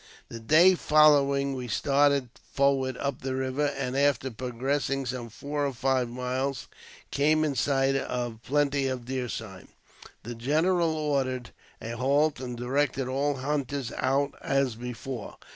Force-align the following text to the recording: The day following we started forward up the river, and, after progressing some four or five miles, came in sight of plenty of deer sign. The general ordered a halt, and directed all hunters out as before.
The 0.29 0.39
day 0.39 0.73
following 0.73 1.53
we 1.53 1.67
started 1.67 2.29
forward 2.53 2.97
up 2.97 3.21
the 3.21 3.35
river, 3.35 3.67
and, 3.67 3.95
after 3.95 4.31
progressing 4.31 5.05
some 5.05 5.29
four 5.29 5.63
or 5.63 5.73
five 5.73 6.09
miles, 6.09 6.67
came 7.11 7.43
in 7.45 7.53
sight 7.53 7.95
of 7.95 8.41
plenty 8.41 8.87
of 8.87 9.05
deer 9.05 9.29
sign. 9.29 9.67
The 10.23 10.33
general 10.33 10.95
ordered 10.95 11.51
a 11.79 11.91
halt, 11.91 12.39
and 12.39 12.57
directed 12.57 13.07
all 13.07 13.35
hunters 13.35 13.91
out 13.95 14.33
as 14.41 14.73
before. 14.73 15.37